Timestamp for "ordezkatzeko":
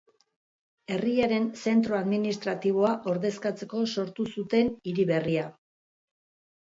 3.11-3.81